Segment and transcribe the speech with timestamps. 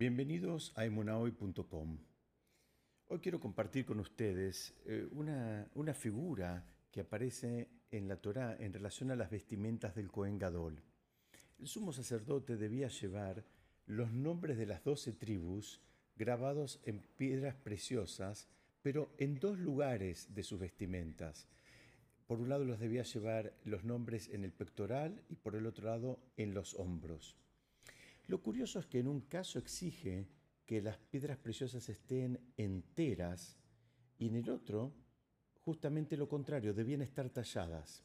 [0.00, 1.98] Bienvenidos a emunahoy.com.
[3.08, 8.72] Hoy quiero compartir con ustedes eh, una, una, figura que aparece en la Torá en
[8.72, 10.82] relación a las vestimentas del Cohen Gadol.
[11.58, 13.44] El sumo sacerdote debía llevar
[13.84, 15.82] los nombres de las doce tribus
[16.16, 18.48] grabados en piedras preciosas,
[18.80, 21.46] pero en dos lugares de sus vestimentas.
[22.26, 25.84] Por un lado los debía llevar los nombres en el pectoral y por el otro
[25.84, 27.36] lado en los hombros.
[28.30, 30.28] Lo curioso es que en un caso exige
[30.64, 33.58] que las piedras preciosas estén enteras
[34.18, 34.94] y en el otro
[35.64, 38.04] justamente lo contrario, debían estar talladas.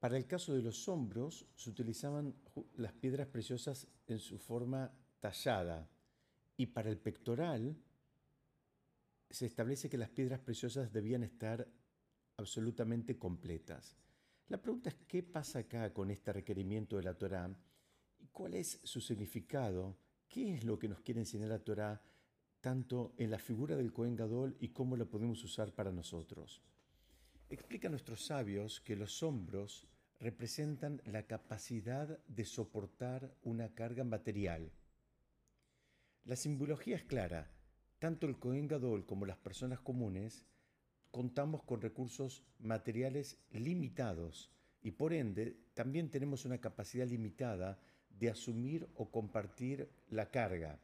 [0.00, 2.34] Para el caso de los hombros se utilizaban
[2.74, 5.88] las piedras preciosas en su forma tallada
[6.56, 7.76] y para el pectoral
[9.30, 11.68] se establece que las piedras preciosas debían estar
[12.36, 13.96] absolutamente completas.
[14.48, 17.56] La pregunta es qué pasa acá con este requerimiento de la Torá
[18.38, 19.96] cuál es su significado
[20.28, 22.00] ¿Qué es lo que nos quiere enseñar la Torah
[22.60, 26.62] tanto en la figura del Cohen Gadol y cómo la podemos usar para nosotros?
[27.50, 29.88] Explica a nuestros sabios que los hombros
[30.20, 34.70] representan la capacidad de soportar una carga material.
[36.22, 37.50] La simbología es clara.
[37.98, 40.46] Tanto el Cohen Gadol como las personas comunes
[41.10, 47.80] contamos con recursos materiales limitados y por ende también tenemos una capacidad limitada
[48.18, 50.78] de asumir o compartir la carga.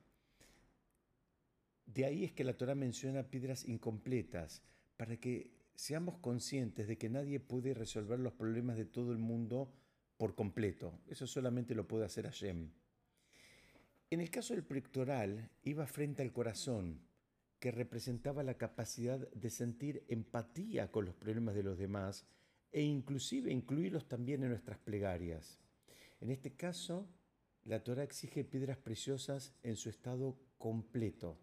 [1.87, 4.63] De ahí es que la Torah menciona piedras incompletas,
[4.97, 9.73] para que seamos conscientes de que nadie puede resolver los problemas de todo el mundo
[10.17, 11.01] por completo.
[11.09, 12.71] Eso solamente lo puede hacer Hashem.
[14.11, 17.01] En el caso del pectoral, iba frente al corazón,
[17.59, 22.27] que representaba la capacidad de sentir empatía con los problemas de los demás
[22.73, 25.59] e inclusive incluirlos también en nuestras plegarias.
[26.21, 27.09] En este caso,
[27.65, 31.39] la Torah exige piedras preciosas en su estado completo.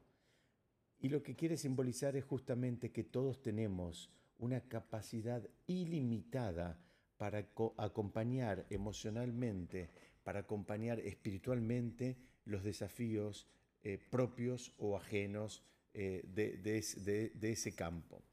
[0.99, 6.79] Y lo que quiere simbolizar es justamente que todos tenemos una capacidad ilimitada
[7.17, 9.89] para acompañar emocionalmente,
[10.23, 13.47] para acompañar espiritualmente los desafíos
[13.83, 18.23] eh, propios o ajenos eh, de ese campo.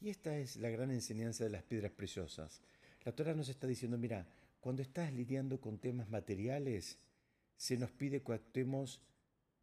[0.00, 2.62] Y esta es la gran enseñanza de las piedras preciosas.
[3.04, 4.26] La Torah nos está diciendo, mira,
[4.60, 6.98] cuando estás lidiando con temas materiales,
[7.60, 9.02] se nos pide que actuemos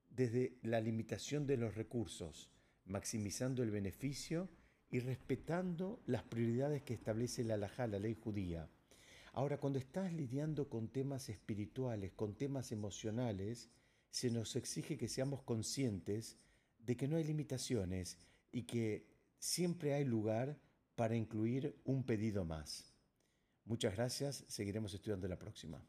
[0.08, 2.52] desde la limitación de los recursos,
[2.86, 4.50] maximizando el beneficio
[4.92, 8.70] y respetando las prioridades que establece la halajá, la ley judía.
[9.34, 13.68] Ahora, cuando estás lidiando con temas espirituales, con temas emocionales,
[14.12, 16.38] se nos exige que seamos conscientes
[16.78, 18.20] de que no hay limitaciones
[18.52, 19.08] y que
[19.40, 20.60] siempre hay lugar
[20.96, 22.94] para incluir un pedido más.
[23.66, 25.84] Muchas gracias, seguiremos estudiando la próxima.